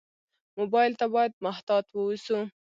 [0.57, 2.39] موبایل ته باید محتاط ووسو.